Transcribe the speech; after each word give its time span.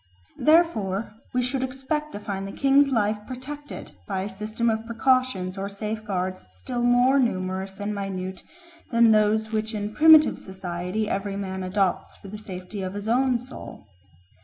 Therefore 0.39 1.13
we 1.31 1.43
should 1.43 1.61
expect 1.61 2.11
to 2.13 2.19
find 2.19 2.47
the 2.47 2.51
king's 2.51 2.89
life 2.89 3.19
protected 3.27 3.91
by 4.07 4.21
a 4.21 4.29
system 4.29 4.67
of 4.67 4.87
precautions 4.87 5.59
or 5.59 5.69
safeguards 5.69 6.47
still 6.53 6.81
more 6.81 7.19
numerous 7.19 7.79
and 7.79 7.93
minute 7.93 8.41
than 8.89 9.11
those 9.11 9.51
which 9.51 9.75
in 9.75 9.93
primitive 9.93 10.39
society 10.39 11.07
every 11.07 11.35
man 11.35 11.61
adopts 11.61 12.15
for 12.15 12.29
the 12.29 12.39
safety 12.39 12.81
of 12.81 12.95
his 12.95 13.07
own 13.07 13.37
soul. 13.37 13.85